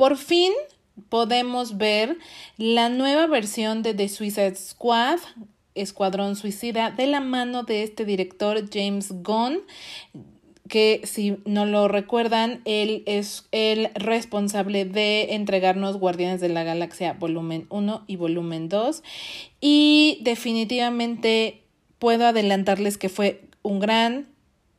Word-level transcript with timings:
por 0.00 0.16
fin 0.16 0.50
podemos 1.10 1.76
ver 1.76 2.16
la 2.56 2.88
nueva 2.88 3.26
versión 3.26 3.82
de 3.82 3.92
The 3.92 4.08
Suicide 4.08 4.54
Squad, 4.54 5.18
Escuadrón 5.74 6.36
Suicida, 6.36 6.90
de 6.90 7.06
la 7.06 7.20
mano 7.20 7.64
de 7.64 7.82
este 7.82 8.06
director 8.06 8.64
James 8.72 9.12
Gunn 9.22 9.60
que 10.68 11.02
si 11.04 11.36
no 11.44 11.66
lo 11.66 11.86
recuerdan, 11.86 12.62
él 12.64 13.02
es 13.04 13.46
el 13.52 13.90
responsable 13.94 14.86
de 14.86 15.34
entregarnos 15.34 15.98
Guardianes 15.98 16.40
de 16.40 16.48
la 16.48 16.64
Galaxia 16.64 17.12
volumen 17.12 17.66
1 17.68 18.04
y 18.06 18.16
volumen 18.16 18.70
2. 18.70 19.02
Y 19.60 20.20
definitivamente 20.22 21.60
puedo 21.98 22.24
adelantarles 22.24 22.96
que 22.96 23.10
fue 23.10 23.42
un 23.60 23.80
gran, 23.80 24.28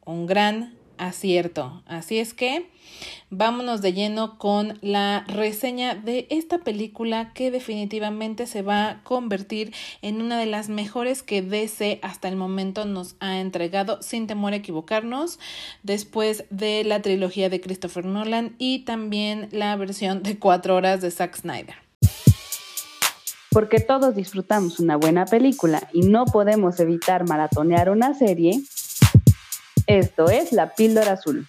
un 0.04 0.26
gran 0.26 0.81
acierto. 1.02 1.82
Así 1.86 2.20
es 2.20 2.34
que 2.34 2.70
vámonos 3.30 3.82
de 3.82 3.94
lleno 3.94 4.38
con 4.38 4.78
la 4.82 5.26
reseña 5.28 5.96
de 5.96 6.28
esta 6.30 6.60
película 6.60 7.34
que 7.34 7.52
definitivamente 7.52 8.46
se 8.46 8.62
va 8.62 8.90
a 8.90 9.04
convertir 9.04 9.74
en 10.02 10.22
una 10.22 10.40
de 10.40 10.46
las 10.46 10.70
mejores 10.70 11.24
que 11.24 11.42
DC 11.42 12.00
hasta 12.04 12.28
el 12.28 12.36
momento 12.36 12.86
nos 12.86 13.16
ha 13.20 13.40
entregado 13.40 14.02
sin 14.02 14.28
temor 14.28 14.54
a 14.54 14.58
equivocarnos 14.58 15.40
después 15.84 16.46
de 16.50 16.84
la 16.84 17.02
trilogía 17.02 17.50
de 17.50 17.62
Christopher 17.62 18.06
Nolan 18.06 18.56
y 18.60 18.80
también 18.80 19.50
la 19.52 19.76
versión 19.76 20.22
de 20.24 20.38
cuatro 20.38 20.76
horas 20.76 21.02
de 21.02 21.10
Zack 21.10 21.38
Snyder. 21.38 21.76
Porque 23.50 23.82
todos 23.82 24.16
disfrutamos 24.16 24.80
una 24.80 24.96
buena 24.96 25.26
película 25.26 25.90
y 25.92 26.04
no 26.04 26.24
podemos 26.24 26.80
evitar 26.80 27.28
maratonear 27.28 27.90
una 27.90 28.14
serie, 28.14 28.62
esto 30.00 30.30
es 30.30 30.52
La 30.52 30.74
Píldora 30.74 31.14
Azul. 31.14 31.48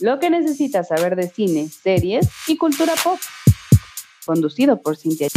Lo 0.00 0.18
que 0.18 0.30
necesitas 0.30 0.88
saber 0.88 1.16
de 1.16 1.28
cine, 1.28 1.68
series 1.68 2.28
y 2.46 2.56
cultura 2.56 2.94
pop. 3.02 3.18
Conducido 4.24 4.82
por 4.82 4.96
Cintia. 4.96 5.28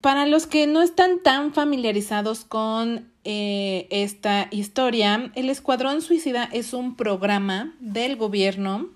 Para 0.00 0.26
los 0.26 0.46
que 0.46 0.66
no 0.66 0.82
están 0.82 1.22
tan 1.22 1.52
familiarizados 1.52 2.44
con 2.44 3.12
eh, 3.24 3.88
esta 3.90 4.46
historia, 4.52 5.32
el 5.34 5.50
Escuadrón 5.50 6.00
Suicida 6.00 6.48
es 6.52 6.72
un 6.72 6.96
programa 6.96 7.74
del 7.80 8.16
gobierno 8.16 8.90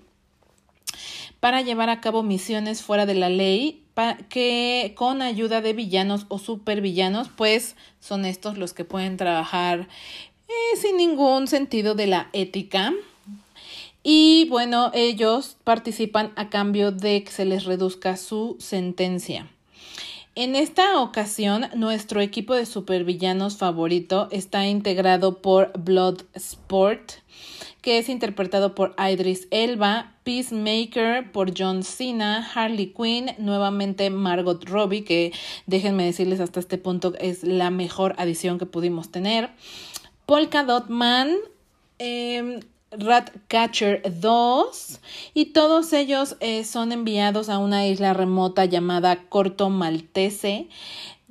para 1.41 1.61
llevar 1.61 1.89
a 1.89 1.99
cabo 1.99 2.23
misiones 2.23 2.81
fuera 2.81 3.05
de 3.05 3.15
la 3.15 3.27
ley 3.29 3.83
que 4.29 4.93
con 4.95 5.21
ayuda 5.21 5.61
de 5.61 5.73
villanos 5.73 6.25
o 6.29 6.39
supervillanos, 6.39 7.29
pues 7.35 7.75
son 7.99 8.25
estos 8.25 8.57
los 8.57 8.73
que 8.73 8.85
pueden 8.85 9.17
trabajar 9.17 9.89
eh, 10.47 10.77
sin 10.77 10.97
ningún 10.97 11.47
sentido 11.47 11.93
de 11.93 12.07
la 12.07 12.29
ética. 12.33 12.93
Y 14.03 14.47
bueno, 14.49 14.91
ellos 14.93 15.57
participan 15.63 16.31
a 16.35 16.49
cambio 16.49 16.91
de 16.91 17.23
que 17.23 17.31
se 17.31 17.45
les 17.45 17.65
reduzca 17.65 18.17
su 18.17 18.55
sentencia. 18.59 19.47
En 20.33 20.55
esta 20.55 21.01
ocasión, 21.01 21.65
nuestro 21.75 22.21
equipo 22.21 22.55
de 22.55 22.65
supervillanos 22.65 23.57
favorito 23.57 24.29
está 24.31 24.65
integrado 24.65 25.41
por 25.41 25.73
Bloodsport, 25.77 27.11
que 27.81 27.97
es 27.97 28.09
interpretado 28.09 28.75
por 28.75 28.95
Idris 28.97 29.47
Elba, 29.51 30.13
Peacemaker 30.23 31.31
por 31.31 31.51
John 31.57 31.83
Cena, 31.83 32.47
Harley 32.53 32.93
Quinn, 32.93 33.31
nuevamente 33.39 34.09
Margot 34.09 34.63
Robbie, 34.65 35.03
que 35.03 35.33
déjenme 35.65 36.05
decirles 36.05 36.39
hasta 36.39 36.59
este 36.59 36.77
punto 36.77 37.13
es 37.19 37.43
la 37.43 37.71
mejor 37.71 38.13
adición 38.17 38.59
que 38.59 38.65
pudimos 38.65 39.11
tener, 39.11 39.49
Polka 40.25 40.63
Dot 40.63 40.89
Man, 40.89 41.35
eh, 41.99 42.59
Ratcatcher 42.91 44.01
2 44.19 44.99
y 45.33 45.45
todos 45.45 45.93
ellos 45.93 46.35
eh, 46.41 46.65
son 46.65 46.91
enviados 46.91 47.47
a 47.47 47.57
una 47.57 47.87
isla 47.87 48.13
remota 48.13 48.65
llamada 48.65 49.29
Corto 49.29 49.69
Maltese 49.69 50.67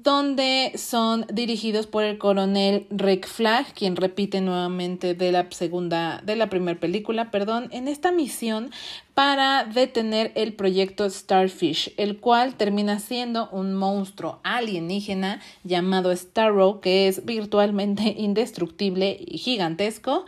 donde 0.02 0.72
son 0.76 1.26
dirigidos 1.30 1.86
por 1.86 2.04
el 2.04 2.16
coronel 2.16 2.86
Rick 2.90 3.26
Flag, 3.26 3.74
quien 3.74 3.96
repite 3.96 4.40
nuevamente 4.40 5.14
de 5.14 5.30
la 5.30 5.46
segunda, 5.50 6.22
de 6.24 6.36
la 6.36 6.48
primera 6.48 6.80
película, 6.80 7.30
perdón, 7.30 7.68
en 7.70 7.86
esta 7.86 8.10
misión 8.10 8.70
para 9.12 9.64
detener 9.64 10.32
el 10.36 10.54
proyecto 10.54 11.10
Starfish, 11.10 11.92
el 11.98 12.18
cual 12.18 12.54
termina 12.54 12.98
siendo 12.98 13.50
un 13.50 13.74
monstruo 13.74 14.40
alienígena 14.42 15.42
llamado 15.64 16.16
Starro, 16.16 16.80
que 16.80 17.06
es 17.06 17.26
virtualmente 17.26 18.02
indestructible 18.16 19.18
y 19.20 19.36
gigantesco, 19.36 20.24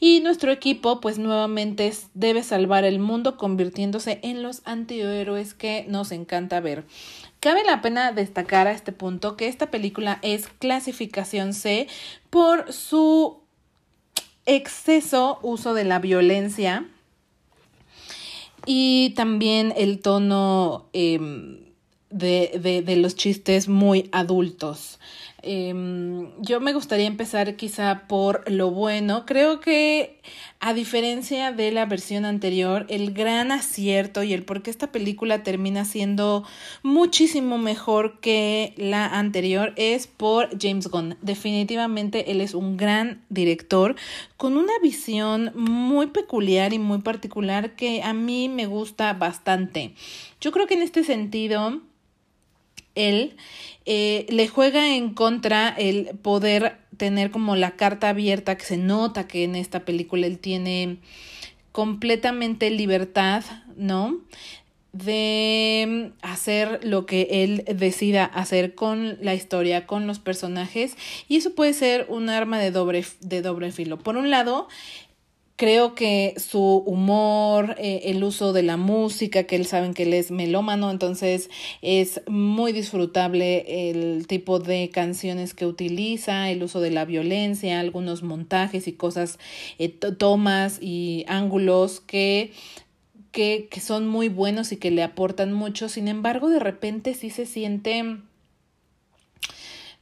y 0.00 0.20
nuestro 0.20 0.52
equipo 0.52 1.00
pues 1.00 1.18
nuevamente 1.18 1.90
debe 2.12 2.42
salvar 2.42 2.84
el 2.84 2.98
mundo 2.98 3.38
convirtiéndose 3.38 4.20
en 4.22 4.42
los 4.42 4.60
antihéroes 4.66 5.54
que 5.54 5.86
nos 5.88 6.12
encanta 6.12 6.60
ver. 6.60 6.84
Cabe 7.44 7.62
la 7.62 7.82
pena 7.82 8.10
destacar 8.10 8.68
a 8.68 8.72
este 8.72 8.90
punto 8.90 9.36
que 9.36 9.48
esta 9.48 9.70
película 9.70 10.18
es 10.22 10.48
clasificación 10.60 11.52
C 11.52 11.88
por 12.30 12.72
su 12.72 13.42
exceso 14.46 15.40
uso 15.42 15.74
de 15.74 15.84
la 15.84 15.98
violencia 15.98 16.88
y 18.64 19.10
también 19.10 19.74
el 19.76 20.00
tono 20.00 20.88
em, 20.94 21.58
de, 22.08 22.82
de, 22.82 22.96
los 22.96 23.14
chistes 23.14 23.68
muy 23.68 24.08
adultos. 24.10 24.98
Em, 25.46 26.30
yo 26.40 26.58
me 26.58 26.72
gustaría 26.72 27.06
empezar 27.06 27.56
quizá 27.56 28.06
por 28.08 28.50
lo 28.50 28.70
bueno. 28.70 29.26
Creo 29.26 29.60
que 29.60 30.22
a 30.58 30.72
diferencia 30.72 31.52
de 31.52 31.70
la 31.70 31.84
versión 31.84 32.24
anterior, 32.24 32.86
el 32.88 33.12
gran 33.12 33.52
acierto 33.52 34.22
y 34.22 34.32
el 34.32 34.42
por 34.42 34.62
qué 34.62 34.70
esta 34.70 34.90
película 34.90 35.42
termina 35.42 35.84
siendo 35.84 36.44
muchísimo 36.82 37.58
mejor 37.58 38.20
que 38.20 38.72
la 38.78 39.04
anterior 39.06 39.74
es 39.76 40.06
por 40.06 40.48
James 40.58 40.88
Gunn. 40.88 41.18
Definitivamente 41.20 42.30
él 42.30 42.40
es 42.40 42.54
un 42.54 42.78
gran 42.78 43.22
director 43.28 43.96
con 44.38 44.56
una 44.56 44.72
visión 44.82 45.52
muy 45.54 46.06
peculiar 46.06 46.72
y 46.72 46.78
muy 46.78 47.02
particular 47.02 47.76
que 47.76 48.02
a 48.02 48.14
mí 48.14 48.48
me 48.48 48.64
gusta 48.64 49.12
bastante. 49.12 49.94
Yo 50.40 50.52
creo 50.52 50.66
que 50.66 50.74
en 50.74 50.82
este 50.82 51.04
sentido 51.04 51.82
él 52.94 53.36
eh, 53.86 54.26
le 54.28 54.48
juega 54.48 54.94
en 54.94 55.14
contra 55.14 55.68
el 55.68 56.16
poder 56.22 56.78
tener 56.96 57.30
como 57.30 57.56
la 57.56 57.72
carta 57.72 58.08
abierta 58.08 58.56
que 58.56 58.64
se 58.64 58.76
nota 58.76 59.26
que 59.26 59.44
en 59.44 59.56
esta 59.56 59.84
película 59.84 60.26
él 60.26 60.38
tiene 60.38 60.98
completamente 61.72 62.70
libertad, 62.70 63.44
¿no? 63.76 64.20
de 64.94 66.12
hacer 66.22 66.78
lo 66.84 67.04
que 67.04 67.26
él 67.28 67.64
decida 67.66 68.24
hacer 68.24 68.76
con 68.76 69.18
la 69.20 69.34
historia, 69.34 69.88
con 69.88 70.06
los 70.06 70.20
personajes, 70.20 70.96
y 71.28 71.36
eso 71.36 71.52
puede 71.56 71.72
ser 71.72 72.06
un 72.08 72.30
arma 72.30 72.60
de 72.60 72.70
doble, 72.70 73.04
de 73.20 73.42
doble 73.42 73.72
filo. 73.72 73.98
Por 73.98 74.16
un 74.16 74.30
lado, 74.30 74.68
Creo 75.56 75.94
que 75.94 76.34
su 76.36 76.60
humor, 76.60 77.76
eh, 77.78 78.02
el 78.06 78.24
uso 78.24 78.52
de 78.52 78.64
la 78.64 78.76
música, 78.76 79.44
que 79.44 79.54
él 79.54 79.66
saben 79.66 79.94
que 79.94 80.02
él 80.02 80.12
es 80.12 80.32
melómano, 80.32 80.90
entonces 80.90 81.48
es 81.80 82.22
muy 82.26 82.72
disfrutable 82.72 83.90
el 83.90 84.26
tipo 84.26 84.58
de 84.58 84.90
canciones 84.90 85.54
que 85.54 85.64
utiliza, 85.64 86.50
el 86.50 86.64
uso 86.64 86.80
de 86.80 86.90
la 86.90 87.04
violencia, 87.04 87.78
algunos 87.78 88.24
montajes 88.24 88.88
y 88.88 88.94
cosas, 88.94 89.38
eh, 89.78 89.90
tomas 89.90 90.78
y 90.80 91.24
ángulos 91.28 92.00
que, 92.00 92.50
que, 93.30 93.68
que 93.70 93.78
son 93.78 94.08
muy 94.08 94.28
buenos 94.28 94.72
y 94.72 94.76
que 94.76 94.90
le 94.90 95.04
aportan 95.04 95.52
mucho. 95.52 95.88
Sin 95.88 96.08
embargo, 96.08 96.48
de 96.48 96.58
repente 96.58 97.14
sí 97.14 97.30
se 97.30 97.46
siente 97.46 98.16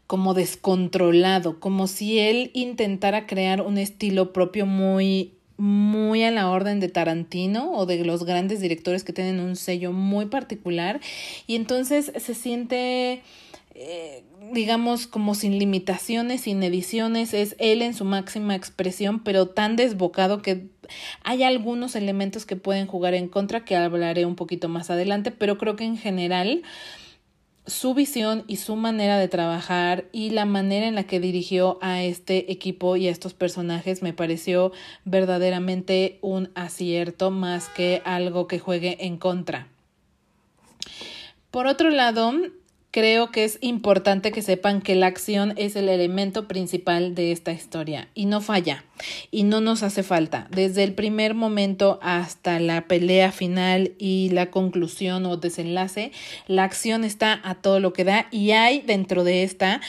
como 0.06 0.32
descontrolado, 0.32 1.60
como 1.60 1.88
si 1.88 2.18
él 2.18 2.50
intentara 2.54 3.26
crear 3.26 3.60
un 3.60 3.76
estilo 3.76 4.32
propio 4.32 4.64
muy 4.64 5.34
muy 5.62 6.24
a 6.24 6.32
la 6.32 6.50
orden 6.50 6.80
de 6.80 6.88
Tarantino 6.88 7.70
o 7.72 7.86
de 7.86 8.04
los 8.04 8.24
grandes 8.24 8.60
directores 8.60 9.04
que 9.04 9.12
tienen 9.12 9.38
un 9.38 9.54
sello 9.54 9.92
muy 9.92 10.26
particular. 10.26 11.00
Y 11.46 11.54
entonces 11.54 12.10
se 12.16 12.34
siente 12.34 13.22
eh, 13.74 14.24
digamos 14.52 15.06
como 15.06 15.36
sin 15.36 15.58
limitaciones, 15.60 16.42
sin 16.42 16.62
ediciones, 16.64 17.32
es 17.32 17.54
él 17.58 17.80
en 17.80 17.94
su 17.94 18.04
máxima 18.04 18.56
expresión, 18.56 19.22
pero 19.22 19.46
tan 19.46 19.76
desbocado 19.76 20.42
que 20.42 20.66
hay 21.22 21.44
algunos 21.44 21.94
elementos 21.94 22.44
que 22.44 22.56
pueden 22.56 22.88
jugar 22.88 23.14
en 23.14 23.28
contra 23.28 23.64
que 23.64 23.76
hablaré 23.76 24.26
un 24.26 24.34
poquito 24.34 24.68
más 24.68 24.90
adelante, 24.90 25.30
pero 25.30 25.58
creo 25.58 25.76
que 25.76 25.84
en 25.84 25.96
general 25.96 26.62
su 27.66 27.94
visión 27.94 28.44
y 28.48 28.56
su 28.56 28.74
manera 28.76 29.18
de 29.18 29.28
trabajar 29.28 30.06
y 30.12 30.30
la 30.30 30.44
manera 30.44 30.86
en 30.86 30.94
la 30.94 31.04
que 31.04 31.20
dirigió 31.20 31.78
a 31.80 32.02
este 32.02 32.50
equipo 32.50 32.96
y 32.96 33.06
a 33.06 33.10
estos 33.10 33.34
personajes 33.34 34.02
me 34.02 34.12
pareció 34.12 34.72
verdaderamente 35.04 36.18
un 36.22 36.50
acierto 36.54 37.30
más 37.30 37.68
que 37.68 38.02
algo 38.04 38.48
que 38.48 38.58
juegue 38.58 39.06
en 39.06 39.16
contra. 39.16 39.68
Por 41.50 41.66
otro 41.66 41.90
lado, 41.90 42.32
creo 42.92 43.30
que 43.30 43.44
es 43.44 43.58
importante 43.62 44.30
que 44.32 44.42
sepan 44.42 44.82
que 44.82 44.94
la 44.94 45.06
acción 45.06 45.54
es 45.56 45.74
el 45.76 45.88
elemento 45.88 46.46
principal 46.46 47.14
de 47.14 47.32
esta 47.32 47.50
historia 47.50 48.08
y 48.14 48.26
no 48.26 48.40
falla 48.40 48.84
y 49.30 49.42
no 49.42 49.60
nos 49.60 49.82
hace 49.82 50.02
falta. 50.02 50.46
Desde 50.50 50.84
el 50.84 50.92
primer 50.92 51.34
momento 51.34 51.98
hasta 52.02 52.60
la 52.60 52.82
pelea 52.82 53.32
final 53.32 53.92
y 53.98 54.28
la 54.28 54.50
conclusión 54.50 55.24
o 55.26 55.38
desenlace, 55.38 56.12
la 56.46 56.64
acción 56.64 57.02
está 57.02 57.40
a 57.42 57.56
todo 57.56 57.80
lo 57.80 57.94
que 57.94 58.04
da 58.04 58.28
y 58.30 58.52
hay 58.52 58.82
dentro 58.82 59.24
de 59.24 59.42
esta 59.42 59.80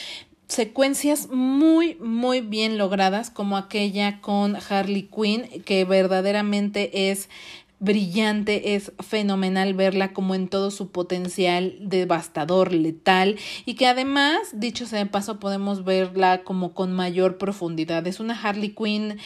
secuencias 0.46 1.28
muy 1.30 1.96
muy 1.96 2.40
bien 2.40 2.78
logradas 2.78 3.30
como 3.30 3.56
aquella 3.56 4.20
con 4.20 4.56
Harley 4.68 5.08
Quinn 5.14 5.62
que 5.64 5.84
verdaderamente 5.84 7.10
es 7.10 7.28
brillante, 7.84 8.74
es 8.74 8.92
fenomenal 9.00 9.74
verla 9.74 10.12
como 10.12 10.34
en 10.34 10.48
todo 10.48 10.70
su 10.70 10.90
potencial 10.90 11.76
devastador, 11.80 12.72
letal 12.72 13.36
y 13.64 13.74
que 13.74 13.86
además, 13.86 14.38
dicho 14.52 14.86
sea 14.86 14.98
de 14.98 15.06
paso, 15.06 15.38
podemos 15.38 15.84
verla 15.84 16.42
como 16.42 16.74
con 16.74 16.92
mayor 16.92 17.38
profundidad. 17.38 18.06
Es 18.06 18.20
una 18.20 18.40
Harley 18.40 18.74
Quinn 18.74 19.18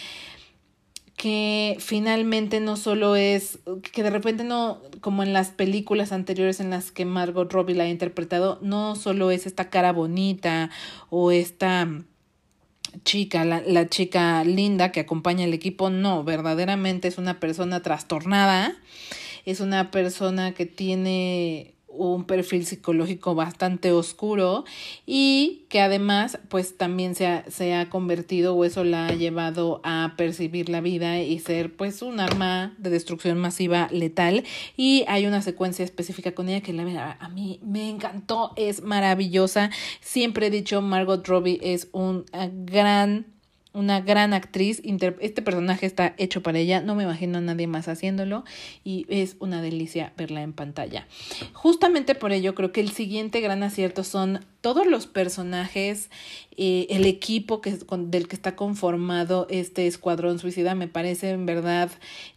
que 1.18 1.76
finalmente 1.80 2.60
no 2.60 2.76
solo 2.76 3.16
es, 3.16 3.58
que 3.92 4.04
de 4.04 4.10
repente 4.10 4.44
no, 4.44 4.80
como 5.00 5.24
en 5.24 5.32
las 5.32 5.50
películas 5.50 6.12
anteriores 6.12 6.60
en 6.60 6.70
las 6.70 6.92
que 6.92 7.04
Margot 7.04 7.52
Robbie 7.52 7.74
la 7.74 7.84
ha 7.84 7.88
interpretado, 7.88 8.60
no 8.62 8.94
solo 8.94 9.32
es 9.32 9.44
esta 9.44 9.68
cara 9.68 9.92
bonita 9.92 10.70
o 11.10 11.32
esta 11.32 11.88
chica, 13.04 13.44
la, 13.44 13.62
la 13.66 13.88
chica 13.88 14.44
linda 14.44 14.92
que 14.92 15.00
acompaña 15.00 15.44
al 15.44 15.54
equipo, 15.54 15.90
no, 15.90 16.24
verdaderamente 16.24 17.08
es 17.08 17.18
una 17.18 17.40
persona 17.40 17.82
trastornada, 17.82 18.76
es 19.44 19.60
una 19.60 19.90
persona 19.90 20.52
que 20.52 20.66
tiene 20.66 21.74
un 21.88 22.24
perfil 22.24 22.64
psicológico 22.66 23.34
bastante 23.34 23.92
oscuro 23.92 24.64
y 25.06 25.66
que 25.68 25.80
además 25.80 26.38
pues 26.48 26.76
también 26.76 27.14
se 27.14 27.26
ha, 27.26 27.50
se 27.50 27.74
ha 27.74 27.90
convertido 27.90 28.54
o 28.54 28.64
eso 28.64 28.84
la 28.84 29.08
ha 29.08 29.14
llevado 29.14 29.80
a 29.84 30.14
percibir 30.16 30.68
la 30.68 30.80
vida 30.80 31.20
y 31.20 31.38
ser 31.40 31.74
pues 31.76 32.02
un 32.02 32.20
arma 32.20 32.74
de 32.78 32.90
destrucción 32.90 33.38
masiva 33.38 33.88
letal. 33.90 34.44
Y 34.76 35.04
hay 35.08 35.26
una 35.26 35.42
secuencia 35.42 35.84
específica 35.84 36.32
con 36.32 36.48
ella 36.48 36.60
que 36.60 36.72
la 36.72 36.84
verdad 36.84 37.16
a 37.20 37.28
mí 37.28 37.58
me 37.62 37.88
encantó, 37.88 38.52
es 38.56 38.82
maravillosa, 38.82 39.70
siempre 40.00 40.46
he 40.46 40.50
dicho 40.50 40.82
Margot 40.82 41.26
Robbie 41.26 41.58
es 41.62 41.88
un 41.92 42.24
gran 42.64 43.37
una 43.72 44.00
gran 44.00 44.34
actriz. 44.34 44.82
Este 45.20 45.42
personaje 45.42 45.86
está 45.86 46.14
hecho 46.18 46.42
para 46.42 46.58
ella. 46.58 46.80
No 46.80 46.94
me 46.94 47.04
imagino 47.04 47.38
a 47.38 47.40
nadie 47.40 47.66
más 47.66 47.88
haciéndolo. 47.88 48.44
Y 48.84 49.06
es 49.08 49.36
una 49.38 49.62
delicia 49.62 50.12
verla 50.16 50.42
en 50.42 50.52
pantalla. 50.52 51.06
Justamente 51.52 52.14
por 52.14 52.32
ello 52.32 52.54
creo 52.54 52.72
que 52.72 52.80
el 52.80 52.90
siguiente 52.90 53.40
gran 53.40 53.62
acierto 53.62 54.04
son 54.04 54.40
todos 54.60 54.86
los 54.86 55.06
personajes, 55.06 56.10
eh, 56.56 56.86
el 56.90 57.06
equipo 57.06 57.60
que, 57.60 57.78
del 57.98 58.26
que 58.26 58.34
está 58.34 58.56
conformado 58.56 59.46
este 59.50 59.86
escuadrón 59.86 60.38
suicida. 60.38 60.74
Me 60.74 60.88
parece 60.88 61.30
en 61.30 61.46
verdad 61.46 61.90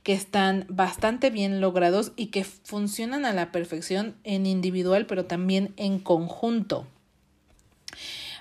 que 0.04 0.14
están 0.14 0.66
bastante 0.70 1.30
bien 1.30 1.62
logrados 1.62 2.12
y 2.16 2.28
que 2.28 2.44
funcionan 2.44 3.26
a 3.26 3.34
la 3.34 3.52
perfección 3.52 4.16
en 4.24 4.46
individual, 4.46 5.06
pero 5.08 5.26
también 5.26 5.74
en 5.78 6.00
conjunto. 6.00 6.86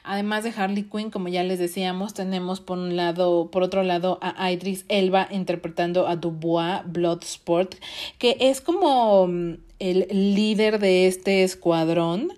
Además 0.02 0.44
de 0.44 0.52
Harley 0.56 0.84
Quinn, 0.84 1.10
como 1.10 1.28
ya 1.28 1.42
les 1.42 1.58
decíamos, 1.58 2.14
tenemos 2.14 2.60
por 2.60 2.78
un 2.78 2.96
lado, 2.96 3.50
por 3.50 3.62
otro 3.62 3.82
lado, 3.82 4.18
a 4.22 4.50
Idris 4.50 4.84
Elba 4.88 5.28
interpretando 5.30 6.06
a 6.06 6.16
Dubois 6.16 6.80
Bloodsport, 6.86 7.74
que 8.18 8.36
es 8.40 8.60
como 8.60 9.26
mm, 9.26 9.54
el 9.78 10.34
líder 10.34 10.78
de 10.78 11.06
este 11.06 11.42
escuadrón. 11.42 12.32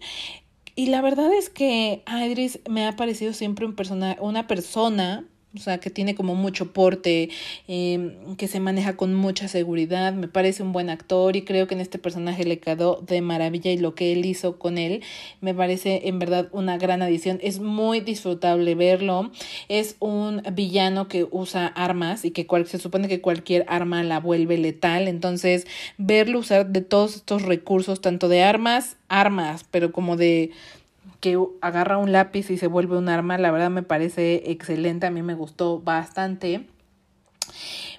Y 0.75 0.87
la 0.87 1.03
verdad 1.03 1.33
es 1.33 1.51
que 1.51 2.03
Idris 2.07 2.61
me 2.69 2.87
ha 2.87 2.97
parecido 2.97 3.33
siempre 3.33 3.67
un 3.67 3.75
persona, 3.75 4.17
una 4.21 4.47
persona 4.47 5.25
o 5.55 5.59
sea, 5.59 5.79
que 5.79 5.91
tiene 5.91 6.15
como 6.15 6.35
mucho 6.35 6.73
porte, 6.73 7.29
eh, 7.69 8.17
que 8.39 8.49
se 8.49 8.61
maneja 8.61 8.97
con 8.97 9.15
mucha 9.15 9.49
seguridad, 9.49 10.13
me 10.15 10.29
parece 10.29 10.63
un 10.63 10.73
buen 10.73 10.89
actor 10.89 11.37
y 11.37 11.43
creo 11.43 11.67
que 11.67 11.75
en 11.75 11.81
este 11.81 11.99
personaje 11.99 12.45
le 12.45 12.59
quedó 12.59 13.03
de 13.07 13.21
maravilla 13.21 13.71
y 13.71 13.77
lo 13.77 13.95
que 13.95 14.13
él 14.13 14.25
hizo 14.25 14.59
con 14.59 14.79
él 14.79 15.03
me 15.41 15.55
parece 15.55 16.09
en 16.09 16.19
verdad 16.19 16.49
una 16.53 16.79
gran 16.79 17.03
adición, 17.03 17.39
es 17.43 17.61
muy 17.61 18.01
disfrutable 18.01 18.75
verlo, 18.75 19.31
es 19.69 19.97
un 20.01 20.43
villano 20.53 21.09
que 21.09 21.27
usa 21.31 21.67
armas 21.67 22.25
y 22.25 22.31
que 22.31 22.47
cual, 22.47 22.67
se 22.67 22.79
supone 22.79 23.09
que 23.09 23.21
cualquier 23.21 23.65
arma 23.69 24.03
la 24.03 24.21
vuelve 24.21 24.57
letal, 24.57 25.09
entonces 25.09 25.67
verlo 25.99 26.39
usar 26.39 26.69
de 26.69 26.81
todos 26.81 27.17
estos 27.17 27.43
recursos, 27.43 28.01
tanto 28.01 28.29
de 28.29 28.43
armas, 28.43 28.97
armas, 29.09 29.65
pero 29.71 29.93
como 29.93 30.17
de 30.17 30.51
que 31.23 31.39
agarra 31.61 31.99
un 31.99 32.11
lápiz 32.11 32.51
y 32.51 32.59
se 32.59 32.67
vuelve 32.67 32.99
un 32.99 33.09
arma, 33.09 33.39
la 33.39 33.53
verdad 33.53 33.71
me 33.71 33.85
parece 33.85 34.43
excelente, 34.51 35.07
a 35.07 35.11
mí 35.13 35.23
me 35.23 35.35
gustó 35.35 35.79
bastante. 35.79 36.67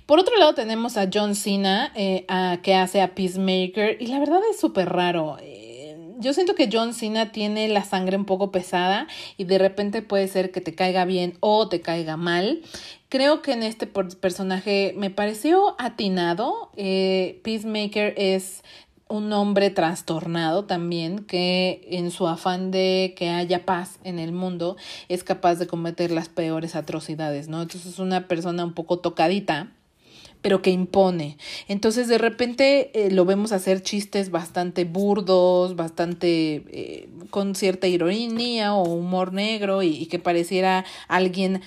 Por 0.05 0.19
otro 0.19 0.37
lado 0.37 0.53
tenemos 0.53 0.97
a 0.97 1.09
John 1.11 1.33
Cena, 1.33 1.93
eh, 1.95 2.25
que 2.63 2.75
hace 2.75 3.01
a 3.01 3.15
Peacemaker, 3.15 3.95
y 4.01 4.07
la 4.07 4.19
verdad 4.19 4.41
es 4.51 4.59
súper 4.59 4.89
raro. 4.89 5.37
Eh, 5.39 5.95
yo 6.19 6.33
siento 6.33 6.53
que 6.53 6.67
John 6.69 6.93
Cena 6.93 7.31
tiene 7.31 7.69
la 7.69 7.85
sangre 7.85 8.17
un 8.17 8.25
poco 8.25 8.51
pesada 8.51 9.07
y 9.37 9.45
de 9.45 9.57
repente 9.57 10.01
puede 10.01 10.27
ser 10.27 10.51
que 10.51 10.59
te 10.59 10.75
caiga 10.75 11.05
bien 11.05 11.37
o 11.39 11.69
te 11.69 11.79
caiga 11.79 12.17
mal. 12.17 12.61
Creo 13.07 13.41
que 13.41 13.53
en 13.53 13.63
este 13.63 13.87
personaje 13.87 14.93
me 14.97 15.11
pareció 15.11 15.75
atinado. 15.79 16.71
Eh, 16.75 17.39
Peacemaker 17.45 18.15
es 18.17 18.63
un 19.13 19.31
hombre 19.31 19.69
trastornado 19.69 20.65
también 20.65 21.19
que 21.19 21.87
en 21.91 22.09
su 22.09 22.27
afán 22.27 22.71
de 22.71 23.13
que 23.15 23.29
haya 23.29 23.63
paz 23.63 23.99
en 24.03 24.17
el 24.17 24.31
mundo 24.31 24.75
es 25.07 25.23
capaz 25.23 25.55
de 25.55 25.67
cometer 25.67 26.09
las 26.09 26.29
peores 26.29 26.75
atrocidades, 26.75 27.47
¿no? 27.47 27.61
Entonces 27.61 27.93
es 27.93 27.99
una 27.99 28.27
persona 28.27 28.65
un 28.65 28.73
poco 28.73 28.97
tocadita 28.99 29.71
pero 30.41 30.61
que 30.61 30.71
impone. 30.71 31.37
Entonces 31.69 32.09
de 32.09 32.17
repente 32.17 32.91
eh, 32.93 33.11
lo 33.11 33.23
vemos 33.23 33.53
hacer 33.53 33.81
chistes 33.81 34.29
bastante 34.29 34.83
burdos, 34.83 35.77
bastante 35.77 36.65
eh, 36.69 37.07
con 37.29 37.55
cierta 37.55 37.87
ironía 37.87 38.73
o 38.73 38.83
humor 38.83 39.31
negro 39.31 39.83
y 39.83 40.07
que 40.07 40.19
pareciera 40.19 40.83
alguien 41.07 41.61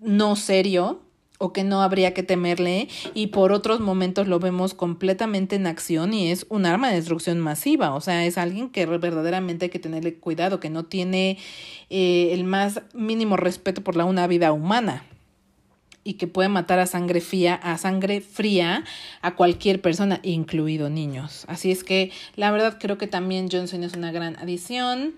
no 0.00 0.36
serio, 0.36 1.00
o 1.42 1.54
que 1.54 1.64
no 1.64 1.80
habría 1.80 2.12
que 2.12 2.22
temerle 2.22 2.88
y 3.14 3.28
por 3.28 3.50
otros 3.52 3.80
momentos 3.80 4.28
lo 4.28 4.38
vemos 4.38 4.74
completamente 4.74 5.56
en 5.56 5.66
acción 5.66 6.12
y 6.12 6.30
es 6.30 6.44
un 6.50 6.66
arma 6.66 6.90
de 6.90 6.96
destrucción 6.96 7.40
masiva, 7.40 7.94
o 7.94 8.00
sea, 8.02 8.26
es 8.26 8.36
alguien 8.36 8.68
que 8.68 8.84
verdaderamente 8.84 9.64
hay 9.64 9.70
que 9.70 9.78
tenerle 9.78 10.14
cuidado, 10.16 10.60
que 10.60 10.68
no 10.68 10.84
tiene 10.84 11.38
eh, 11.88 12.28
el 12.32 12.44
más 12.44 12.82
mínimo 12.92 13.38
respeto 13.38 13.82
por 13.82 13.96
la 13.96 14.04
una 14.04 14.26
vida 14.26 14.52
humana 14.52 15.04
y 16.04 16.14
que 16.14 16.26
puede 16.26 16.50
matar 16.50 16.78
a 16.78 16.86
sangre 16.86 17.22
fría, 17.22 17.54
a 17.54 17.78
sangre 17.78 18.20
fría 18.20 18.84
a 19.22 19.34
cualquier 19.34 19.80
persona, 19.80 20.20
incluido 20.22 20.90
niños. 20.90 21.44
Así 21.48 21.70
es 21.70 21.84
que 21.84 22.10
la 22.36 22.50
verdad 22.50 22.76
creo 22.78 22.98
que 22.98 23.06
también 23.06 23.48
Johnson 23.50 23.82
es 23.82 23.94
una 23.94 24.12
gran 24.12 24.36
adición. 24.36 25.14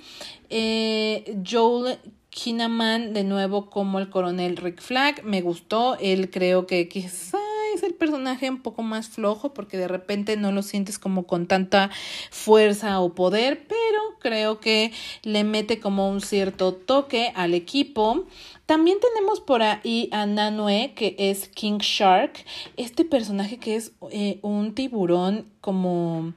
Eh, 0.50 1.36
Joel 1.48 1.98
Kinnaman 2.32 3.12
de 3.12 3.24
nuevo 3.24 3.68
como 3.68 3.98
el 3.98 4.08
coronel 4.08 4.56
Rick 4.56 4.80
Flag. 4.80 5.22
Me 5.22 5.42
gustó. 5.42 5.98
Él 6.00 6.30
creo 6.30 6.66
que 6.66 6.88
quizá 6.88 7.38
es 7.74 7.82
el 7.82 7.94
personaje 7.94 8.48
un 8.48 8.62
poco 8.62 8.82
más 8.82 9.08
flojo 9.08 9.52
porque 9.52 9.76
de 9.76 9.86
repente 9.86 10.36
no 10.38 10.50
lo 10.50 10.62
sientes 10.62 10.98
como 10.98 11.26
con 11.26 11.46
tanta 11.46 11.90
fuerza 12.30 13.00
o 13.00 13.14
poder, 13.14 13.66
pero 13.68 14.00
creo 14.18 14.60
que 14.60 14.92
le 15.22 15.44
mete 15.44 15.78
como 15.78 16.08
un 16.08 16.22
cierto 16.22 16.72
toque 16.72 17.32
al 17.34 17.52
equipo. 17.52 18.24
También 18.64 18.98
tenemos 18.98 19.40
por 19.40 19.62
ahí 19.62 20.08
a 20.10 20.24
Nanue, 20.24 20.94
que 20.94 21.14
es 21.18 21.48
King 21.48 21.78
Shark, 21.78 22.32
este 22.78 23.04
personaje 23.04 23.58
que 23.58 23.76
es 23.76 23.92
eh, 24.10 24.38
un 24.40 24.74
tiburón 24.74 25.46
como 25.60 26.32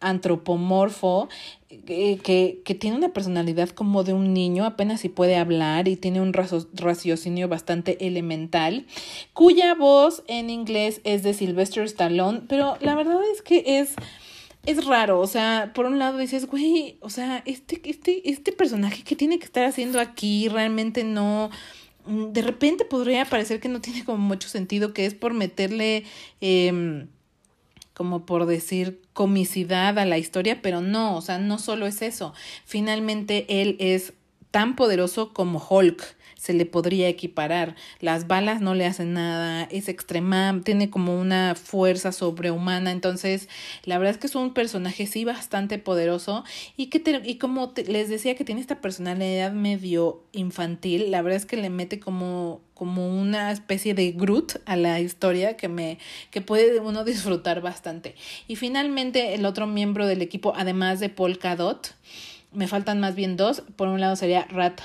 antropomorfo 0.00 1.28
eh, 1.68 2.18
que, 2.22 2.62
que, 2.64 2.74
tiene 2.74 2.96
una 2.96 3.12
personalidad 3.12 3.70
como 3.70 4.04
de 4.04 4.12
un 4.12 4.32
niño, 4.32 4.64
apenas 4.64 5.00
si 5.00 5.08
puede 5.08 5.36
hablar 5.36 5.88
y 5.88 5.96
tiene 5.96 6.20
un 6.20 6.32
raciocinio 6.32 7.48
bastante 7.48 8.06
elemental, 8.06 8.86
cuya 9.32 9.74
voz 9.74 10.22
en 10.28 10.48
inglés 10.50 11.00
es 11.02 11.22
de 11.22 11.34
Sylvester 11.34 11.84
Stallone, 11.84 12.42
pero 12.48 12.76
la 12.80 12.94
verdad 12.94 13.18
es 13.32 13.42
que 13.42 13.80
es 13.80 13.96
es 14.66 14.84
raro, 14.84 15.20
o 15.20 15.26
sea, 15.26 15.72
por 15.74 15.86
un 15.86 15.98
lado 15.98 16.18
dices, 16.18 16.46
güey, 16.46 16.98
o 17.00 17.08
sea, 17.08 17.42
este, 17.46 17.80
este, 17.88 18.28
este 18.28 18.52
personaje 18.52 19.04
que 19.04 19.16
tiene 19.16 19.38
que 19.38 19.44
estar 19.44 19.64
haciendo 19.64 20.00
aquí 20.00 20.48
realmente 20.48 21.04
no, 21.04 21.50
mm, 22.06 22.32
de 22.32 22.42
repente 22.42 22.84
podría 22.84 23.24
parecer 23.24 23.60
que 23.60 23.68
no 23.68 23.80
tiene 23.80 24.04
como 24.04 24.18
mucho 24.18 24.48
sentido, 24.48 24.92
que 24.92 25.06
es 25.06 25.14
por 25.14 25.34
meterle, 25.34 26.04
eh, 26.40 27.06
como 27.96 28.26
por 28.26 28.44
decir 28.44 29.00
comicidad 29.14 29.98
a 29.98 30.04
la 30.04 30.18
historia, 30.18 30.60
pero 30.60 30.82
no, 30.82 31.16
o 31.16 31.22
sea, 31.22 31.38
no 31.38 31.58
solo 31.58 31.86
es 31.86 32.02
eso. 32.02 32.34
Finalmente 32.66 33.62
él 33.62 33.76
es 33.80 34.12
tan 34.50 34.76
poderoso 34.76 35.32
como 35.32 35.66
Hulk, 35.66 36.15
se 36.36 36.52
le 36.52 36.66
podría 36.66 37.08
equiparar. 37.08 37.74
Las 38.00 38.26
balas 38.26 38.60
no 38.60 38.74
le 38.74 38.86
hacen 38.86 39.14
nada, 39.14 39.64
es 39.64 39.88
extrema, 39.88 40.60
tiene 40.64 40.90
como 40.90 41.18
una 41.18 41.54
fuerza 41.54 42.12
sobrehumana, 42.12 42.92
entonces 42.92 43.48
la 43.84 43.98
verdad 43.98 44.14
es 44.14 44.20
que 44.20 44.26
es 44.26 44.34
un 44.34 44.52
personaje 44.52 45.06
sí 45.06 45.24
bastante 45.24 45.78
poderoso 45.78 46.44
y 46.76 46.86
que 46.86 47.02
y 47.24 47.36
como 47.36 47.72
les 47.86 48.08
decía 48.08 48.34
que 48.34 48.44
tiene 48.44 48.60
esta 48.60 48.80
personalidad 48.80 49.52
medio 49.52 50.22
infantil, 50.32 51.10
la 51.10 51.22
verdad 51.22 51.38
es 51.38 51.46
que 51.46 51.56
le 51.56 51.70
mete 51.70 51.98
como 51.98 52.60
como 52.74 53.08
una 53.08 53.50
especie 53.52 53.94
de 53.94 54.12
Groot 54.12 54.60
a 54.66 54.76
la 54.76 55.00
historia 55.00 55.56
que 55.56 55.68
me 55.68 55.98
que 56.30 56.42
puede 56.42 56.78
uno 56.80 57.04
disfrutar 57.04 57.62
bastante. 57.62 58.14
Y 58.46 58.56
finalmente 58.56 59.34
el 59.34 59.46
otro 59.46 59.66
miembro 59.66 60.06
del 60.06 60.20
equipo 60.20 60.52
además 60.54 61.00
de 61.00 61.08
Polka 61.08 61.56
Dot, 61.56 61.94
me 62.52 62.68
faltan 62.68 63.00
más 63.00 63.14
bien 63.14 63.36
dos, 63.36 63.62
por 63.76 63.88
un 63.88 64.00
lado 64.00 64.16
sería 64.16 64.44
Rat 64.50 64.80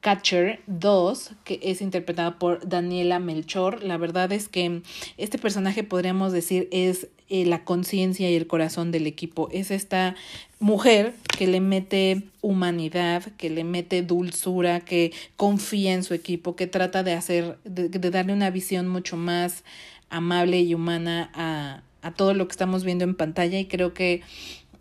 Catcher 0.00 0.60
2, 0.66 1.32
que 1.44 1.60
es 1.62 1.80
interpretada 1.80 2.38
por 2.38 2.66
Daniela 2.68 3.18
Melchor. 3.18 3.82
La 3.82 3.96
verdad 3.96 4.32
es 4.32 4.48
que 4.48 4.82
este 5.16 5.38
personaje 5.38 5.84
podríamos 5.84 6.32
decir 6.32 6.68
es 6.70 7.08
eh, 7.28 7.46
la 7.46 7.64
conciencia 7.64 8.30
y 8.30 8.34
el 8.34 8.46
corazón 8.46 8.92
del 8.92 9.06
equipo. 9.06 9.48
Es 9.52 9.70
esta 9.70 10.14
mujer 10.60 11.14
que 11.38 11.46
le 11.46 11.60
mete 11.60 12.22
humanidad, 12.40 13.22
que 13.38 13.50
le 13.50 13.64
mete 13.64 14.02
dulzura, 14.02 14.80
que 14.80 15.12
confía 15.36 15.94
en 15.94 16.04
su 16.04 16.14
equipo, 16.14 16.56
que 16.56 16.66
trata 16.66 17.02
de 17.02 17.12
hacer, 17.12 17.58
de, 17.64 17.88
de 17.88 18.10
darle 18.10 18.32
una 18.32 18.50
visión 18.50 18.88
mucho 18.88 19.16
más 19.16 19.64
amable 20.10 20.60
y 20.60 20.74
humana 20.74 21.30
a, 21.34 21.82
a 22.02 22.12
todo 22.12 22.34
lo 22.34 22.46
que 22.46 22.52
estamos 22.52 22.84
viendo 22.84 23.04
en 23.04 23.14
pantalla 23.14 23.58
y 23.58 23.66
creo 23.66 23.94
que 23.94 24.22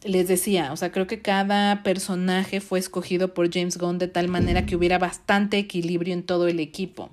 les 0.04 0.28
decía, 0.28 0.72
o 0.72 0.78
sea, 0.78 0.92
creo 0.92 1.08
que 1.08 1.22
cada 1.22 1.84
personaje 1.84 2.62
fue 2.62 2.80
escogido 2.80 3.34
por 3.34 3.54
James 3.54 3.78
Gunn 3.78 4.00
de 4.00 4.08
tal 4.08 4.28
manera 4.28 4.66
que 4.66 4.76
hubiera 4.76 4.98
bastante 4.98 5.58
equilibrio 5.58 6.14
en 6.14 6.24
todo 6.24 6.48
el 6.48 6.60
equipo. 6.60 7.10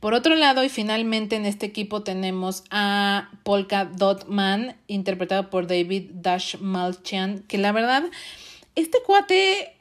Por 0.00 0.14
otro 0.14 0.34
lado, 0.34 0.64
y 0.64 0.70
finalmente 0.70 1.36
en 1.36 1.44
este 1.44 1.66
equipo 1.66 2.02
tenemos 2.02 2.64
a 2.70 3.30
Polka 3.42 3.84
Dot 3.84 4.26
Man, 4.28 4.76
interpretado 4.86 5.50
por 5.50 5.66
David 5.66 6.10
Dash 6.14 6.56
Malchian, 6.58 7.40
que 7.40 7.58
la 7.58 7.72
verdad, 7.72 8.04
este 8.76 8.98
cuate 9.06 9.76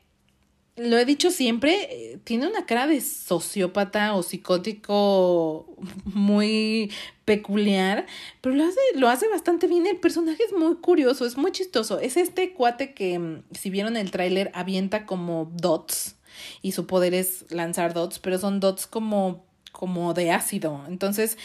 lo 0.80 0.98
he 0.98 1.06
dicho 1.06 1.32
siempre, 1.32 1.88
eh, 1.92 2.20
tiene 2.24 2.48
una 2.48 2.66
cara 2.66 2.88
de 2.88 3.02
sociópata 3.02 4.16
o 4.16 4.24
psicótico 4.24 5.68
muy 6.06 6.92
peculiar, 7.26 8.06
pero 8.42 8.56
lo 8.56 8.64
hace, 8.64 8.80
lo 8.96 9.10
hace 9.10 9.28
bastante 9.28 9.68
bien. 9.68 9.86
El 9.86 9.98
personaje 9.98 10.44
es 10.44 10.54
muy 10.54 10.76
curioso, 10.78 11.26
es 11.26 11.38
muy 11.38 11.52
chistoso. 11.52 12.00
Es 12.00 12.18
este 12.18 12.54
cuate 12.54 12.94
que, 12.94 13.20
mm, 13.20 13.44
si 13.52 13.70
vieron 13.70 13.98
el 13.98 14.12
tráiler, 14.12 14.52
avienta 14.54 15.06
como 15.06 15.52
dots 15.54 16.16
y 16.62 16.72
su 16.72 16.88
poder 16.88 17.14
es 17.14 17.46
lanzar 17.52 17.94
dots, 17.94 18.20
pero 18.20 18.38
son 18.38 18.60
dots 18.60 18.88
como 18.88 19.49
como 19.72 20.14
de 20.14 20.32
ácido. 20.32 20.84
Entonces 20.88 21.38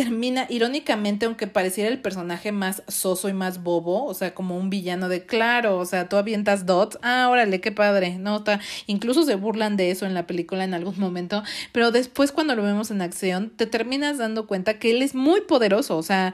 termina, 0.00 0.46
irónicamente, 0.48 1.26
aunque 1.26 1.46
pareciera 1.46 1.90
el 1.90 2.00
personaje 2.00 2.52
más 2.52 2.82
soso 2.88 3.28
y 3.28 3.34
más 3.34 3.62
bobo, 3.62 4.06
o 4.06 4.14
sea, 4.14 4.34
como 4.34 4.56
un 4.56 4.70
villano 4.70 5.10
de 5.10 5.26
claro, 5.26 5.76
o 5.76 5.84
sea, 5.84 6.08
tú 6.08 6.16
avientas 6.16 6.64
dots, 6.64 6.98
ah, 7.02 7.28
órale, 7.30 7.60
qué 7.60 7.70
padre, 7.70 8.16
¿no? 8.18 8.38
Está, 8.38 8.60
incluso 8.86 9.24
se 9.24 9.34
burlan 9.34 9.76
de 9.76 9.90
eso 9.90 10.06
en 10.06 10.14
la 10.14 10.26
película 10.26 10.64
en 10.64 10.72
algún 10.72 10.98
momento, 10.98 11.42
pero 11.72 11.90
después 11.90 12.32
cuando 12.32 12.54
lo 12.54 12.62
vemos 12.62 12.90
en 12.90 13.02
acción, 13.02 13.50
te 13.50 13.66
terminas 13.66 14.16
dando 14.16 14.46
cuenta 14.46 14.78
que 14.78 14.90
él 14.90 15.02
es 15.02 15.14
muy 15.14 15.42
poderoso, 15.42 15.98
o 15.98 16.02
sea, 16.02 16.32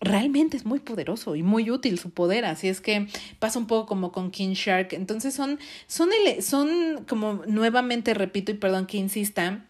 realmente 0.00 0.56
es 0.56 0.64
muy 0.64 0.78
poderoso 0.78 1.34
y 1.34 1.42
muy 1.42 1.72
útil 1.72 1.98
su 1.98 2.10
poder, 2.10 2.44
así 2.44 2.68
es 2.68 2.80
que 2.80 3.08
pasa 3.40 3.58
un 3.58 3.66
poco 3.66 3.86
como 3.86 4.12
con 4.12 4.30
King 4.30 4.52
Shark, 4.52 4.92
entonces 4.92 5.34
son, 5.34 5.58
son, 5.88 6.10
son 6.40 7.04
como 7.08 7.42
nuevamente 7.48 8.14
repito 8.14 8.52
y 8.52 8.54
perdón 8.54 8.86
que 8.86 8.96
insista, 8.98 9.66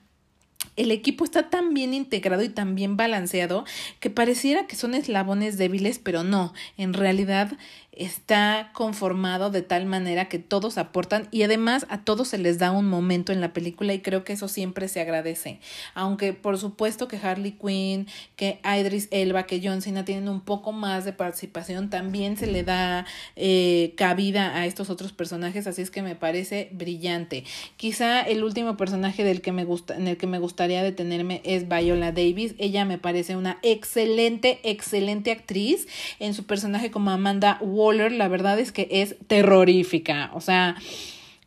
el 0.80 0.90
equipo 0.92 1.25
está 1.25 1.50
tan 1.50 1.75
bien 1.75 1.92
integrado 1.92 2.42
y 2.42 2.49
tan 2.49 2.75
bien 2.75 2.96
balanceado 2.96 3.64
que 4.00 4.08
pareciera 4.08 4.66
que 4.66 4.76
son 4.76 4.94
eslabones 4.94 5.58
débiles, 5.58 5.99
pero 5.99 6.25
no, 6.25 6.54
en 6.78 6.94
realidad 6.94 7.58
está 7.92 8.70
conformado 8.72 9.50
de 9.50 9.60
tal 9.60 9.84
manera 9.84 10.28
que 10.28 10.38
todos 10.38 10.78
aportan 10.78 11.28
y 11.30 11.42
además 11.42 11.87
a 11.90 12.02
todos 12.02 12.28
se 12.28 12.38
les 12.38 12.58
da 12.58 12.70
un 12.70 12.88
momento 12.88 13.32
en 13.32 13.40
la 13.40 13.52
película 13.52 13.92
y 13.92 14.00
creo 14.00 14.25
que 14.25 14.32
eso 14.32 14.49
siempre 14.49 14.88
se 14.88 15.00
agradece. 15.00 15.58
Aunque 15.94 16.32
por 16.32 16.56
supuesto 16.56 17.08
que 17.08 17.18
Harley 17.18 17.52
Quinn, 17.52 18.06
que 18.37 18.60
Idris 18.64 19.08
Elba, 19.10 19.42
que 19.42 19.60
John 19.62 19.82
Cena 19.82 20.04
tienen 20.04 20.28
un 20.28 20.40
poco 20.40 20.72
más 20.72 21.04
de 21.04 21.12
participación, 21.12 21.90
también 21.90 22.37
se 22.37 22.46
le 22.46 22.62
da 22.62 23.06
eh, 23.37 23.92
cabida 23.96 24.56
a 24.56 24.66
estos 24.66 24.88
otros 24.88 25.12
personajes, 25.12 25.66
así 25.66 25.82
es 25.82 25.90
que 25.90 26.02
me 26.02 26.14
parece 26.14 26.70
brillante. 26.72 27.44
Quizá 27.76 28.22
el 28.22 28.44
último 28.44 28.76
personaje 28.76 29.25
del 29.25 29.42
que 29.42 29.52
me 29.52 29.64
gusta, 29.64 29.96
en 29.96 30.06
el 30.06 30.16
que 30.16 30.26
me 30.26 30.38
gustaría 30.38 30.69
detenerme 30.82 31.42
es 31.44 31.68
Viola 31.68 32.12
Davis. 32.12 32.54
Ella 32.58 32.84
me 32.84 32.98
parece 32.98 33.36
una 33.36 33.58
excelente, 33.62 34.60
excelente 34.62 35.30
actriz 35.32 35.86
en 36.18 36.34
su 36.34 36.44
personaje 36.44 36.90
como 36.90 37.10
Amanda 37.10 37.58
Waller, 37.60 38.12
la 38.12 38.28
verdad 38.28 38.58
es 38.58 38.72
que 38.72 38.88
es 38.90 39.16
terrorífica. 39.26 40.30
O 40.34 40.40
sea, 40.40 40.76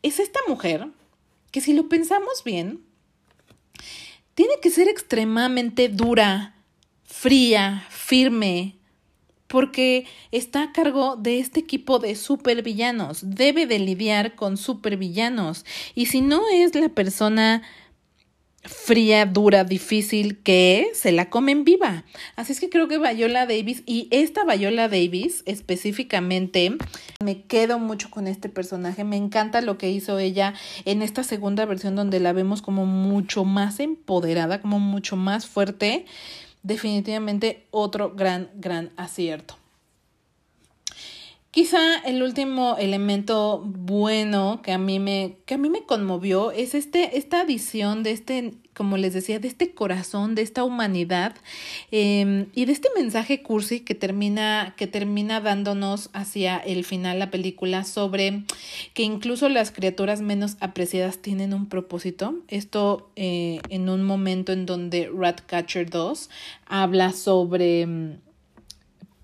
es 0.02 0.20
esta 0.20 0.40
mujer 0.48 0.88
que 1.50 1.60
si 1.60 1.72
lo 1.72 1.88
pensamos 1.88 2.44
bien, 2.44 2.80
tiene 4.34 4.54
que 4.60 4.70
ser 4.70 4.88
extremadamente 4.88 5.88
dura, 5.88 6.56
fría, 7.04 7.86
firme, 7.90 8.76
porque 9.46 10.06
está 10.32 10.64
a 10.64 10.72
cargo 10.72 11.14
de 11.14 11.38
este 11.38 11.60
equipo 11.60 12.00
de 12.00 12.16
supervillanos, 12.16 13.20
debe 13.22 13.66
de 13.66 13.78
lidiar 13.78 14.34
con 14.34 14.56
supervillanos, 14.56 15.64
y 15.94 16.06
si 16.06 16.22
no 16.22 16.42
es 16.52 16.74
la 16.74 16.88
persona 16.88 17.62
fría, 18.64 19.26
dura, 19.26 19.64
difícil 19.64 20.38
que 20.38 20.90
se 20.94 21.12
la 21.12 21.30
comen 21.30 21.64
viva. 21.64 22.04
Así 22.36 22.52
es 22.52 22.60
que 22.60 22.70
creo 22.70 22.88
que 22.88 22.98
Viola 22.98 23.46
Davis 23.46 23.82
y 23.86 24.08
esta 24.10 24.44
Viola 24.44 24.88
Davis 24.88 25.42
específicamente 25.46 26.76
me 27.22 27.42
quedo 27.42 27.78
mucho 27.78 28.10
con 28.10 28.26
este 28.26 28.48
personaje. 28.48 29.04
Me 29.04 29.16
encanta 29.16 29.60
lo 29.60 29.78
que 29.78 29.90
hizo 29.90 30.18
ella 30.18 30.54
en 30.84 31.02
esta 31.02 31.22
segunda 31.22 31.64
versión 31.66 31.96
donde 31.96 32.20
la 32.20 32.32
vemos 32.32 32.62
como 32.62 32.86
mucho 32.86 33.44
más 33.44 33.80
empoderada, 33.80 34.60
como 34.60 34.80
mucho 34.80 35.16
más 35.16 35.46
fuerte. 35.46 36.06
Definitivamente 36.62 37.66
otro 37.70 38.14
gran, 38.14 38.50
gran 38.54 38.90
acierto. 38.96 39.56
Quizá 41.54 41.98
el 41.98 42.20
último 42.24 42.74
elemento 42.80 43.62
bueno 43.64 44.60
que 44.60 44.72
a 44.72 44.78
mí 44.78 44.98
me, 44.98 45.36
que 45.46 45.54
a 45.54 45.56
mí 45.56 45.70
me 45.70 45.84
conmovió 45.84 46.50
es 46.50 46.74
este, 46.74 47.16
esta 47.16 47.42
adición 47.42 48.02
de 48.02 48.10
este, 48.10 48.54
como 48.74 48.96
les 48.96 49.14
decía, 49.14 49.38
de 49.38 49.46
este 49.46 49.70
corazón, 49.72 50.34
de 50.34 50.42
esta 50.42 50.64
humanidad 50.64 51.36
em, 51.92 52.46
y 52.56 52.64
de 52.64 52.72
este 52.72 52.88
mensaje 52.96 53.44
cursi 53.44 53.78
que 53.78 53.94
termina, 53.94 54.74
que 54.76 54.88
termina 54.88 55.40
dándonos 55.40 56.10
hacia 56.12 56.56
el 56.56 56.82
final 56.84 57.20
la 57.20 57.30
película 57.30 57.84
sobre 57.84 58.42
que 58.92 59.04
incluso 59.04 59.48
las 59.48 59.70
criaturas 59.70 60.22
menos 60.22 60.56
apreciadas 60.58 61.18
tienen 61.18 61.54
un 61.54 61.68
propósito. 61.68 62.34
Esto 62.48 63.12
eh, 63.14 63.60
en 63.68 63.88
un 63.88 64.02
momento 64.02 64.50
en 64.50 64.66
donde 64.66 65.08
Ratcatcher 65.16 65.88
2 65.88 66.30
habla 66.66 67.12
sobre 67.12 68.18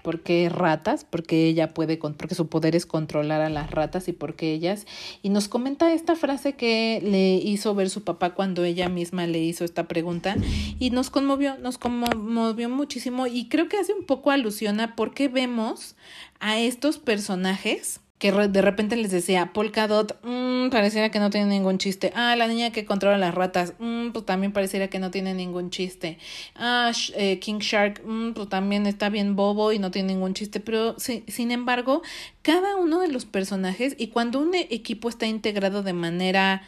¿Por 0.03 0.23
qué 0.23 0.49
ratas? 0.49 1.05
Porque 1.05 1.47
ella 1.47 1.75
puede, 1.75 1.97
porque 1.97 2.35
su 2.35 2.49
poder 2.49 2.77
es 2.77 2.87
controlar 2.87 3.41
a 3.41 3.51
las 3.51 3.71
ratas 3.71 4.09
y 4.09 4.13
porque 4.13 4.53
ellas. 4.53 4.87
Y 5.23 5.29
nos 5.29 5.49
comenta 5.49 5.93
esta 5.93 6.17
frase 6.17 6.55
que 6.55 7.01
le 7.03 7.35
hizo 7.35 7.75
ver 7.75 7.91
su 7.91 8.05
papá 8.05 8.35
cuando 8.35 8.65
ella 8.65 8.89
misma 8.89 9.27
le 9.27 9.41
hizo 9.41 9.65
esta 9.65 9.89
pregunta 9.89 10.37
y 10.79 10.91
nos 10.91 11.11
conmovió, 11.11 11.59
nos 11.59 11.79
conmovió 11.79 12.69
muchísimo 12.69 13.27
y 13.27 13.49
creo 13.49 13.69
que 13.69 13.79
hace 13.79 13.93
un 13.93 14.05
poco 14.05 14.31
alusión 14.31 14.81
a 14.81 14.97
por 14.97 15.15
qué 15.15 15.29
vemos 15.29 15.97
a 16.41 16.59
estos 16.59 16.99
personajes 16.99 18.01
que 18.21 18.33
de 18.33 18.61
repente 18.61 18.97
les 18.97 19.11
decía, 19.11 19.55
Polka 19.55 19.89
Dot, 19.89 20.21
mmm, 20.23 20.69
pareciera 20.69 21.11
que 21.11 21.19
no 21.19 21.31
tiene 21.31 21.47
ningún 21.47 21.79
chiste. 21.79 22.13
Ah, 22.15 22.37
la 22.37 22.49
niña 22.49 22.71
que 22.71 22.85
controla 22.85 23.17
las 23.17 23.35
ratas, 23.35 23.73
mmm, 23.79 24.11
pues 24.11 24.27
también 24.27 24.53
pareciera 24.53 24.89
que 24.89 24.99
no 24.99 25.11
tiene 25.11 25.33
ningún 25.33 25.71
chiste. 25.71 26.19
Ah, 26.55 26.93
eh, 27.17 27.39
King 27.39 27.61
Shark, 27.61 28.03
mmm, 28.05 28.33
pues 28.33 28.51
también 28.51 28.87
está 28.87 29.09
bien 29.09 29.37
bobo 29.37 29.73
y 29.73 29.79
no 29.79 29.91
tiene 29.91 30.13
ningún 30.13 30.35
chiste. 30.35 30.61
Pero 30.61 30.97
sin 30.99 31.51
embargo, 31.51 32.03
cada 32.43 32.77
uno 32.77 33.01
de 33.01 33.09
los 33.09 33.25
personajes, 33.25 33.97
y 33.99 34.09
cuando 34.09 34.39
un 34.39 34.55
equipo 34.55 35.09
está 35.09 35.27
integrado 35.27 35.83
de 35.83 35.95
manera 35.95 36.63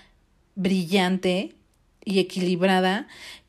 brillante 0.55 1.55
y 2.03 2.19
equilibrada, 2.19 3.09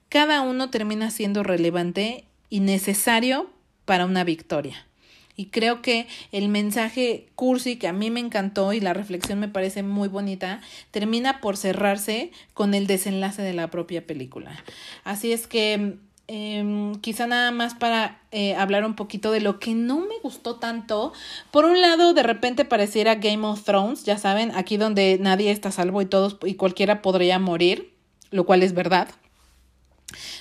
cada 0.10 0.42
uno 0.42 0.70
termina 0.70 1.10
siendo 1.10 1.42
relevante 1.42 2.26
y 2.50 2.60
necesario 2.60 3.50
para 3.86 4.06
una 4.06 4.26
victoria. 4.26 4.88
Y 5.36 5.48
creo 5.48 5.82
que 5.82 6.08
el 6.32 6.50
mensaje 6.50 7.28
cursi 7.36 7.78
que 7.78 7.88
a 7.88 7.94
mí 7.94 8.12
me 8.12 8.20
encantó 8.20 8.74
y 8.74 8.80
la 8.80 8.94
reflexión 8.94 9.40
me 9.40 9.48
parece 9.48 9.84
muy 9.84 10.08
bonita, 10.08 10.62
termina 10.92 11.42
por 11.42 11.58
cerrarse 11.58 12.32
con 12.54 12.74
el 12.74 12.88
desenlace 12.88 13.42
de 13.42 13.54
la 13.54 13.70
propia 13.70 14.06
película. 14.06 14.64
Así 15.04 15.32
es 15.32 15.48
que 15.48 15.98
Em, 16.28 16.96
quizá 16.96 17.28
nada 17.28 17.52
más 17.52 17.74
para 17.74 18.22
eh, 18.32 18.56
hablar 18.56 18.86
un 18.86 18.96
poquito 18.96 19.32
de 19.32 19.42
lo 19.42 19.60
que 19.60 19.74
no 19.76 20.00
me 20.00 20.18
gustó 20.24 20.56
tanto. 20.56 21.12
Por 21.52 21.66
un 21.66 21.82
lado, 21.82 22.14
de 22.14 22.24
repente 22.24 22.64
pareciera 22.64 23.16
Game 23.16 23.46
of 23.46 23.64
Thrones, 23.64 24.06
ya 24.06 24.18
saben, 24.18 24.52
aquí 24.56 24.78
donde 24.78 25.18
nadie 25.20 25.52
está 25.52 25.70
salvo 25.72 26.02
y 26.02 26.06
todos 26.06 26.38
y 26.46 26.56
cualquiera 26.56 27.02
podría 27.02 27.40
morir, 27.40 27.94
lo 28.32 28.46
cual 28.46 28.64
es 28.64 28.74
verdad. 28.74 29.10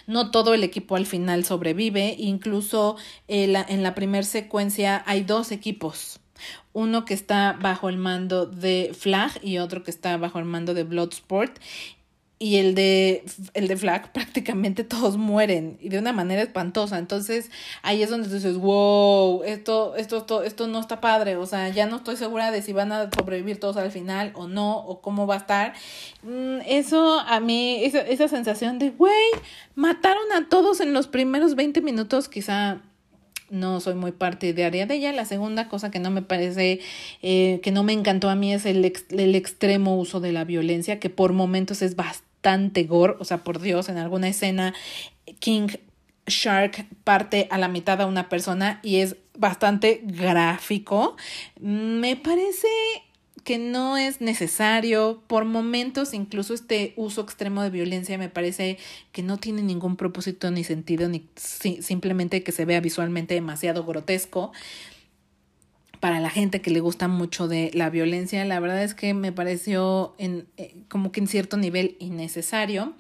No 0.07 0.31
todo 0.31 0.55
el 0.55 0.65
equipo 0.65 0.97
al 0.97 1.07
final 1.07 1.45
sobrevive, 1.45 2.15
incluso 2.19 2.97
en 3.29 3.53
la, 3.53 3.65
en 3.69 3.83
la 3.83 3.95
primera 3.95 4.25
secuencia 4.25 5.03
hay 5.07 5.23
dos 5.23 5.53
equipos. 5.53 6.21
Uno 6.73 7.05
que 7.05 7.15
está 7.15 7.57
bajo 7.61 7.89
el 7.89 7.99
mando 7.99 8.47
de 8.47 8.93
Flag 8.99 9.33
y 9.43 9.59
otro 9.59 9.83
que 9.85 9.91
está 9.91 10.17
bajo 10.17 10.39
el 10.39 10.45
mando 10.45 10.75
de 10.75 10.85
Bloodsport 10.85 11.59
y 12.43 12.57
el 12.57 12.75
de 12.75 13.23
el 13.55 13.69
de 13.69 13.77
Flag 13.77 14.11
prácticamente 14.13 14.83
todos 14.83 15.17
mueren 15.17 15.79
y 15.81 15.91
de 15.91 15.99
una 16.01 16.13
manera 16.13 16.43
espantosa. 16.43 16.99
Entonces, 16.99 17.53
ahí 17.83 18.03
es 18.03 18.11
donde 18.11 18.29
dices, 18.29 18.57
"Wow, 18.57 19.45
esto 19.45 19.95
esto 19.97 20.19
esto 20.19 20.43
esto 20.43 20.67
no 20.67 20.81
está 20.81 21.01
padre", 21.01 21.37
o 21.37 21.47
sea, 21.47 21.69
ya 21.69 21.87
no 21.87 21.97
estoy 21.97 22.17
segura 22.17 22.51
de 22.51 22.61
si 22.63 22.73
van 22.73 22.91
a 22.91 23.11
sobrevivir 23.17 23.61
todos 23.61 23.77
al 23.77 23.93
final 23.93 24.33
o 24.35 24.49
no 24.49 24.79
o 24.79 25.01
cómo 25.01 25.29
va 25.29 25.37
a 25.37 25.39
estar. 25.39 25.75
Mm, 26.25 26.59
eso 26.67 27.21
a 27.21 27.39
mí 27.39 27.85
esa 27.85 28.01
esa 28.01 28.27
sensación 28.27 28.81
de, 28.81 28.91
"Güey, 28.91 29.13
mataron 29.77 30.33
a 30.33 30.49
todos 30.49 30.81
en 30.81 30.93
los 30.95 31.07
primeros 31.07 31.55
20 31.55 31.81
minutos", 31.81 32.29
quizá 32.29 32.83
no 33.51 33.81
soy 33.81 33.95
muy 33.95 34.13
partidaria 34.13 34.87
de 34.87 34.95
ella. 34.97 35.13
La 35.13 35.27
segunda 35.27 35.69
cosa 35.69 35.91
que 35.91 36.01
no 36.01 36.11
me 36.11 36.23
parece, 36.23 36.81
eh, 37.23 37.61
que 37.63 37.71
no 37.71 37.85
me 37.85 37.93
encantó 37.93 38.31
a 38.31 38.35
mí 38.35 38.53
es 38.53 38.67
el, 38.67 38.85
el 39.11 39.35
extremo 39.37 39.97
uso 39.99 40.21
de 40.21 40.33
la 40.33 40.45
violencia, 40.45 40.99
que 40.99 41.11
por 41.11 41.33
momentos 41.35 41.83
es 41.83 41.95
bastante 41.95 42.32
gore, 42.89 43.17
o 43.19 43.25
sea, 43.25 43.45
por 43.45 43.61
Dios, 43.61 43.89
en 43.89 43.99
alguna 43.99 44.29
escena 44.29 44.75
King 45.39 45.69
Shark 46.27 46.87
parte 47.05 47.49
a 47.51 47.59
la 47.59 47.69
mitad 47.69 48.01
a 48.01 48.07
una 48.07 48.29
persona 48.29 48.81
y 48.83 48.97
es 48.97 49.17
bastante 49.37 50.01
gráfico. 50.05 51.17
Me 51.61 52.17
parece 52.17 52.69
que 53.45 53.59
no 53.59 53.97
es 53.97 54.21
necesario. 54.21 55.23
Por 55.27 55.45
momentos, 55.45 56.15
incluso 56.15 56.55
este 56.55 56.93
uso 56.97 57.23
extremo 57.23 57.63
de 57.63 57.71
violencia 57.71 58.19
me 58.19 58.29
parece 58.29 58.79
que 59.11 59.23
no 59.23 59.39
tiene 59.39 59.63
ningún 59.63 59.97
propósito 59.97 60.51
ni 60.51 60.65
sentido, 60.65 61.09
ni 61.09 61.27
simplemente 61.37 62.43
que 62.43 62.53
se 62.53 62.65
vea 62.65 62.81
visualmente 62.81 63.35
demasiado 63.35 63.85
grotesco 63.85 64.53
para 66.03 66.19
la 66.19 66.31
gente 66.31 66.61
que 66.61 66.73
le 66.73 66.81
gusta 66.81 67.07
mucho 67.07 67.47
de 67.47 67.71
la 67.75 67.89
violencia, 67.89 68.45
la 68.45 68.59
verdad 68.59 68.83
es 68.83 68.93
que 68.93 69.15
me 69.15 69.31
pareció 69.31 70.17
en, 70.19 70.49
eh, 70.57 70.75
como 70.89 71.13
que 71.13 71.21
en 71.21 71.29
cierto 71.29 71.57
nivel 71.57 71.95
innecesario. 72.01 72.95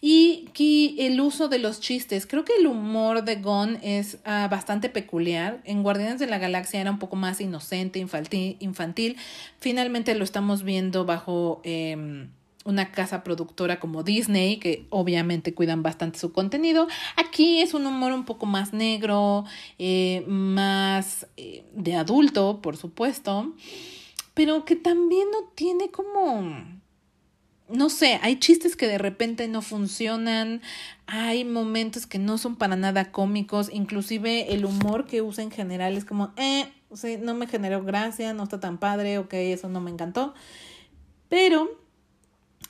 Y 0.00 0.48
que 0.54 1.06
el 1.06 1.20
uso 1.20 1.48
de 1.48 1.58
los 1.58 1.78
chistes, 1.78 2.26
creo 2.26 2.46
que 2.46 2.54
el 2.58 2.66
humor 2.66 3.22
de 3.22 3.36
Gon 3.36 3.78
es 3.82 4.14
uh, 4.24 4.48
bastante 4.48 4.88
peculiar. 4.88 5.60
En 5.64 5.82
Guardianes 5.82 6.20
de 6.20 6.26
la 6.26 6.38
Galaxia 6.38 6.80
era 6.80 6.90
un 6.90 6.98
poco 6.98 7.16
más 7.16 7.38
inocente, 7.42 7.98
infantil. 7.98 9.16
Finalmente 9.60 10.14
lo 10.14 10.24
estamos 10.24 10.62
viendo 10.62 11.04
bajo... 11.04 11.60
Eh, 11.64 12.28
una 12.68 12.92
casa 12.92 13.24
productora 13.24 13.80
como 13.80 14.02
Disney, 14.02 14.58
que 14.58 14.86
obviamente 14.90 15.54
cuidan 15.54 15.82
bastante 15.82 16.18
su 16.18 16.32
contenido. 16.32 16.86
Aquí 17.16 17.62
es 17.62 17.72
un 17.72 17.86
humor 17.86 18.12
un 18.12 18.26
poco 18.26 18.44
más 18.44 18.74
negro, 18.74 19.46
eh, 19.78 20.22
más 20.28 21.26
eh, 21.38 21.64
de 21.72 21.94
adulto, 21.94 22.60
por 22.60 22.76
supuesto, 22.76 23.54
pero 24.34 24.66
que 24.66 24.76
también 24.76 25.30
no 25.30 25.48
tiene 25.54 25.90
como... 25.90 26.78
No 27.70 27.90
sé, 27.90 28.18
hay 28.22 28.38
chistes 28.38 28.76
que 28.76 28.86
de 28.86 28.96
repente 28.96 29.46
no 29.48 29.60
funcionan, 29.60 30.62
hay 31.06 31.44
momentos 31.44 32.06
que 32.06 32.18
no 32.18 32.38
son 32.38 32.56
para 32.56 32.76
nada 32.76 33.12
cómicos, 33.12 33.70
inclusive 33.72 34.54
el 34.54 34.64
humor 34.64 35.06
que 35.06 35.20
usa 35.20 35.44
en 35.44 35.50
general 35.50 35.96
es 35.96 36.06
como, 36.06 36.32
eh, 36.36 36.70
no 37.20 37.34
me 37.34 37.46
generó 37.46 37.82
gracia, 37.82 38.32
no 38.32 38.44
está 38.44 38.60
tan 38.60 38.78
padre, 38.78 39.18
ok, 39.18 39.34
eso 39.34 39.68
no 39.68 39.82
me 39.82 39.90
encantó. 39.90 40.34
Pero 41.28 41.87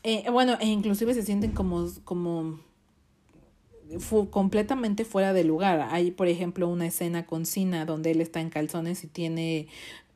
eh, 0.09 0.31
bueno, 0.31 0.57
e 0.59 0.67
inclusive 0.67 1.13
se 1.13 1.23
sienten 1.23 1.53
como, 1.53 1.87
como 2.05 2.61
completamente 4.31 5.05
fuera 5.05 5.35
de 5.35 5.45
lugar. 5.45 5.89
Hay, 5.91 6.13
por 6.13 6.29
ejemplo, 6.29 6.67
una 6.67 6.87
escena 6.87 7.27
con 7.27 7.45
Cina 7.45 7.85
donde 7.85 8.13
él 8.13 8.23
está 8.23 8.41
en 8.41 8.49
calzones 8.49 9.05
y 9.05 9.07
tiene 9.07 9.69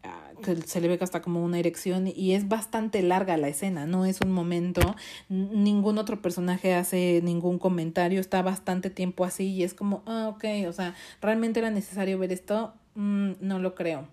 ah, 0.02 0.30
que 0.42 0.56
se 0.62 0.80
le 0.80 0.88
ve 0.88 0.96
que 0.96 1.04
hasta 1.04 1.20
como 1.20 1.44
una 1.44 1.58
erección 1.58 2.06
y 2.06 2.32
es 2.32 2.48
bastante 2.48 3.02
larga 3.02 3.36
la 3.36 3.48
escena, 3.48 3.84
no 3.84 4.06
es 4.06 4.22
un 4.22 4.32
momento, 4.32 4.80
ningún 5.28 5.98
otro 5.98 6.22
personaje 6.22 6.72
hace 6.72 7.20
ningún 7.22 7.58
comentario, 7.58 8.18
está 8.18 8.40
bastante 8.40 8.88
tiempo 8.88 9.26
así 9.26 9.48
y 9.48 9.62
es 9.62 9.74
como, 9.74 10.02
ah, 10.06 10.28
ok, 10.34 10.68
o 10.68 10.72
sea, 10.72 10.94
¿realmente 11.20 11.60
era 11.60 11.70
necesario 11.70 12.18
ver 12.18 12.32
esto? 12.32 12.72
Mm, 12.94 13.32
no 13.40 13.58
lo 13.58 13.74
creo. 13.74 14.08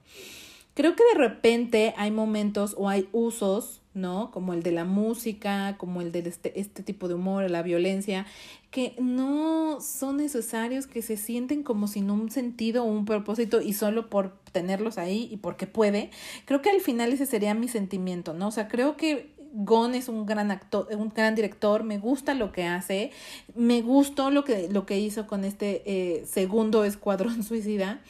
Creo 0.73 0.95
que 0.95 1.03
de 1.13 1.19
repente 1.19 1.93
hay 1.97 2.11
momentos 2.11 2.75
o 2.77 2.89
hay 2.89 3.07
usos 3.13 3.78
¿no? 3.93 4.31
Como 4.31 4.53
el 4.53 4.63
de 4.63 4.71
la 4.71 4.85
música, 4.85 5.75
como 5.77 6.01
el 6.01 6.11
de 6.11 6.19
este, 6.19 6.59
este 6.59 6.83
tipo 6.83 7.07
de 7.07 7.15
humor, 7.15 7.49
la 7.49 7.63
violencia, 7.63 8.25
que 8.71 8.95
no 8.99 9.79
son 9.81 10.17
necesarios, 10.17 10.87
que 10.87 11.01
se 11.01 11.17
sienten 11.17 11.63
como 11.63 11.87
sin 11.87 12.11
un 12.11 12.29
sentido 12.29 12.83
o 12.83 12.87
un 12.87 13.05
propósito 13.05 13.61
y 13.61 13.73
solo 13.73 14.09
por 14.09 14.37
tenerlos 14.51 14.97
ahí 14.97 15.27
y 15.31 15.37
porque 15.37 15.67
puede. 15.67 16.11
Creo 16.45 16.61
que 16.61 16.69
al 16.69 16.81
final 16.81 17.11
ese 17.11 17.25
sería 17.25 17.53
mi 17.53 17.67
sentimiento, 17.67 18.33
¿no? 18.33 18.47
O 18.47 18.51
sea, 18.51 18.67
creo 18.67 18.95
que 18.95 19.33
Gon 19.51 19.95
es 19.95 20.09
un 20.09 20.25
gran 20.25 20.51
actor, 20.51 20.87
un 20.95 21.09
gran 21.09 21.33
director, 21.35 21.83
me 21.83 21.97
gusta 21.97 22.35
lo 22.35 22.51
que 22.51 22.65
hace, 22.65 23.11
me 23.55 23.81
gustó 23.81 24.29
lo 24.29 24.43
que, 24.43 24.69
lo 24.69 24.85
que 24.85 24.99
hizo 24.99 25.25
con 25.25 25.43
este 25.43 25.81
eh, 25.85 26.25
segundo 26.25 26.83
escuadrón 26.85 27.43
suicida. 27.43 28.01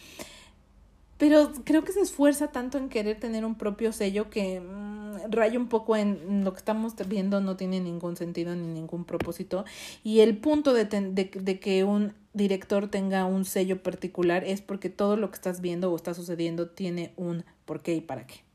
Pero 1.19 1.51
creo 1.65 1.83
que 1.83 1.91
se 1.91 1.99
esfuerza 1.99 2.47
tanto 2.47 2.77
en 2.77 2.87
querer 2.87 3.19
tener 3.19 3.43
un 3.43 3.55
propio 3.55 3.91
sello 3.91 4.29
que 4.29 4.61
mm, 4.61 5.31
raya 5.31 5.59
un 5.59 5.67
poco 5.67 5.97
en 5.97 6.45
lo 6.45 6.53
que 6.53 6.59
estamos 6.59 6.95
viendo, 7.07 7.41
no 7.41 7.57
tiene 7.57 7.81
ningún 7.81 8.15
sentido 8.15 8.55
ni 8.55 8.65
ningún 8.67 9.03
propósito. 9.03 9.65
Y 10.01 10.21
el 10.21 10.37
punto 10.37 10.73
de, 10.73 10.85
de, 10.85 11.29
de 11.33 11.59
que 11.59 11.83
un 11.83 12.13
director 12.33 12.89
tenga 12.89 13.25
un 13.25 13.43
sello 13.43 13.83
particular 13.83 14.45
es 14.45 14.61
porque 14.61 14.89
todo 14.89 15.17
lo 15.17 15.29
que 15.29 15.35
estás 15.35 15.59
viendo 15.59 15.91
o 15.91 15.95
está 15.97 16.13
sucediendo 16.13 16.69
tiene 16.69 17.11
un 17.17 17.43
por 17.65 17.81
qué 17.81 17.95
y 17.95 18.01
para 18.01 18.25
qué. 18.25 18.48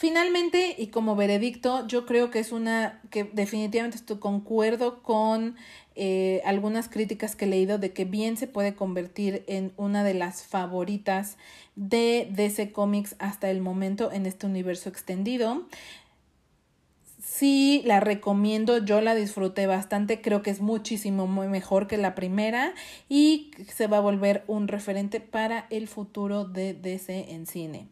Finalmente, 0.00 0.76
y 0.78 0.86
como 0.86 1.14
veredicto, 1.14 1.86
yo 1.86 2.06
creo 2.06 2.30
que 2.30 2.38
es 2.38 2.52
una 2.52 3.02
que 3.10 3.24
definitivamente 3.24 3.98
estoy 3.98 4.16
concuerdo 4.16 5.02
con 5.02 5.56
eh, 5.94 6.40
algunas 6.46 6.88
críticas 6.88 7.36
que 7.36 7.44
he 7.44 7.48
leído 7.48 7.76
de 7.76 7.92
que 7.92 8.06
bien 8.06 8.38
se 8.38 8.46
puede 8.46 8.74
convertir 8.74 9.44
en 9.46 9.74
una 9.76 10.02
de 10.02 10.14
las 10.14 10.42
favoritas 10.42 11.36
de 11.76 12.30
DC 12.30 12.72
Comics 12.72 13.14
hasta 13.18 13.50
el 13.50 13.60
momento 13.60 14.10
en 14.10 14.24
este 14.24 14.46
universo 14.46 14.88
extendido. 14.88 15.66
Sí, 17.22 17.82
la 17.84 18.00
recomiendo, 18.00 18.78
yo 18.78 19.02
la 19.02 19.14
disfruté 19.14 19.66
bastante, 19.66 20.22
creo 20.22 20.40
que 20.40 20.48
es 20.48 20.62
muchísimo 20.62 21.26
mejor 21.26 21.86
que 21.86 21.98
la 21.98 22.14
primera 22.14 22.72
y 23.10 23.50
se 23.68 23.88
va 23.88 23.98
a 23.98 24.00
volver 24.00 24.42
un 24.46 24.68
referente 24.68 25.20
para 25.20 25.66
el 25.68 25.86
futuro 25.86 26.46
de 26.46 26.72
DC 26.72 27.32
en 27.32 27.46
cine. 27.46 27.88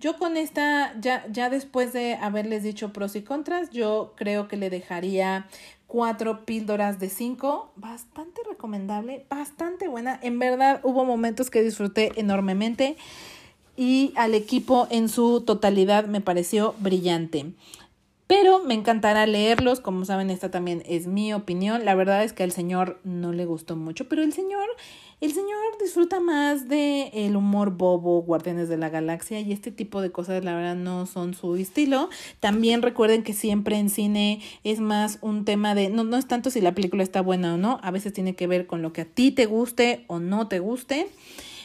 Yo 0.00 0.16
con 0.18 0.36
esta, 0.36 0.98
ya, 1.00 1.24
ya 1.30 1.48
después 1.48 1.92
de 1.92 2.14
haberles 2.14 2.64
dicho 2.64 2.92
pros 2.92 3.14
y 3.14 3.22
contras, 3.22 3.70
yo 3.70 4.14
creo 4.16 4.48
que 4.48 4.56
le 4.56 4.68
dejaría 4.68 5.46
cuatro 5.86 6.44
píldoras 6.44 6.98
de 6.98 7.08
cinco, 7.08 7.70
bastante 7.76 8.40
recomendable, 8.50 9.26
bastante 9.30 9.86
buena, 9.86 10.18
en 10.22 10.40
verdad 10.40 10.80
hubo 10.82 11.04
momentos 11.04 11.50
que 11.50 11.62
disfruté 11.62 12.10
enormemente 12.16 12.96
y 13.76 14.12
al 14.16 14.34
equipo 14.34 14.88
en 14.90 15.08
su 15.08 15.42
totalidad 15.42 16.06
me 16.06 16.20
pareció 16.20 16.74
brillante 16.80 17.52
pero 18.32 18.64
me 18.64 18.72
encantará 18.72 19.26
leerlos. 19.26 19.80
Como 19.80 20.06
saben, 20.06 20.30
esta 20.30 20.50
también 20.50 20.82
es 20.86 21.06
mi 21.06 21.34
opinión. 21.34 21.84
La 21.84 21.94
verdad 21.94 22.24
es 22.24 22.32
que 22.32 22.42
al 22.42 22.50
señor 22.50 22.98
no 23.04 23.30
le 23.30 23.44
gustó 23.44 23.76
mucho, 23.76 24.08
pero 24.08 24.22
el 24.22 24.32
señor, 24.32 24.64
el 25.20 25.34
señor 25.34 25.60
disfruta 25.78 26.18
más 26.18 26.66
de 26.66 27.10
el 27.12 27.36
humor 27.36 27.72
bobo, 27.72 28.22
Guardianes 28.22 28.70
de 28.70 28.78
la 28.78 28.88
Galaxia 28.88 29.40
y 29.40 29.52
este 29.52 29.70
tipo 29.70 30.00
de 30.00 30.12
cosas, 30.12 30.42
la 30.42 30.54
verdad, 30.54 30.76
no 30.76 31.04
son 31.04 31.34
su 31.34 31.56
estilo. 31.56 32.08
También 32.40 32.80
recuerden 32.80 33.22
que 33.22 33.34
siempre 33.34 33.76
en 33.76 33.90
cine 33.90 34.40
es 34.64 34.80
más 34.80 35.18
un 35.20 35.44
tema 35.44 35.74
de, 35.74 35.90
no, 35.90 36.02
no 36.02 36.16
es 36.16 36.26
tanto 36.26 36.48
si 36.48 36.62
la 36.62 36.74
película 36.74 37.02
está 37.02 37.20
buena 37.20 37.52
o 37.52 37.58
no, 37.58 37.80
a 37.82 37.90
veces 37.90 38.14
tiene 38.14 38.34
que 38.34 38.46
ver 38.46 38.66
con 38.66 38.80
lo 38.80 38.94
que 38.94 39.02
a 39.02 39.04
ti 39.04 39.30
te 39.30 39.44
guste 39.44 40.06
o 40.06 40.20
no 40.20 40.48
te 40.48 40.58
guste. 40.58 41.10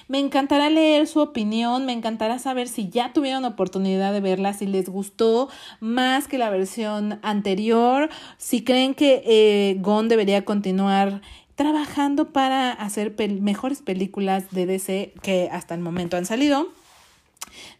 Me 0.07 0.19
encantará 0.19 0.69
leer 0.69 1.05
su 1.07 1.19
opinión, 1.19 1.85
me 1.85 1.91
encantará 1.91 2.39
saber 2.39 2.67
si 2.67 2.89
ya 2.89 3.11
tuvieron 3.11 3.43
oportunidad 3.43 4.13
de 4.13 4.21
verla, 4.21 4.53
si 4.53 4.65
les 4.65 4.87
gustó 4.87 5.49
más 5.79 6.27
que 6.27 6.37
la 6.37 6.49
versión 6.49 7.19
anterior, 7.23 8.09
si 8.37 8.63
creen 8.63 8.93
que 8.93 9.21
eh, 9.25 9.77
Gon 9.79 10.07
debería 10.07 10.45
continuar 10.45 11.21
trabajando 11.55 12.31
para 12.31 12.71
hacer 12.71 13.15
mejores 13.41 13.81
películas 13.81 14.51
de 14.51 14.65
DC 14.65 15.13
que 15.21 15.49
hasta 15.51 15.73
el 15.73 15.81
momento 15.81 16.15
han 16.15 16.25
salido. 16.25 16.67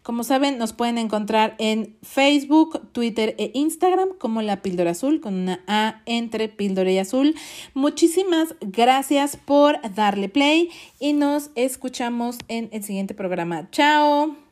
Como 0.02 0.24
saben, 0.24 0.58
nos 0.58 0.72
pueden 0.72 0.98
encontrar 0.98 1.54
en 1.58 1.96
Facebook, 2.02 2.90
Twitter 2.92 3.34
e 3.38 3.50
Instagram 3.54 4.10
como 4.18 4.42
La 4.42 4.62
Píldora 4.62 4.92
Azul, 4.92 5.20
con 5.20 5.34
una 5.34 5.62
A 5.66 6.02
entre 6.06 6.48
Píldora 6.48 6.90
y 6.90 6.98
Azul. 6.98 7.34
Muchísimas 7.74 8.54
gracias 8.60 9.36
por 9.36 9.78
darle 9.94 10.28
play 10.28 10.70
y 10.98 11.12
nos 11.12 11.50
escuchamos 11.54 12.38
en 12.48 12.68
el 12.72 12.82
siguiente 12.82 13.14
programa. 13.14 13.70
Chao. 13.70 14.47